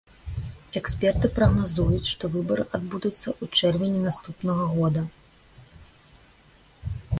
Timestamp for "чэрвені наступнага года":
3.61-5.07